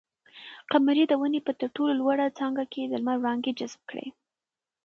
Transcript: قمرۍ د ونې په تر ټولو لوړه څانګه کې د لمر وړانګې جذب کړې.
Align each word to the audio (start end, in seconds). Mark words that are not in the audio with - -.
قمرۍ 0.71 1.03
د 1.07 1.13
ونې 1.21 1.39
په 1.47 1.51
تر 1.59 1.67
ټولو 1.75 1.91
لوړه 1.99 2.27
څانګه 2.39 2.63
کې 2.73 2.81
د 2.85 2.93
لمر 3.01 3.17
وړانګې 3.19 3.51
جذب 3.59 3.81
کړې. 3.89 4.07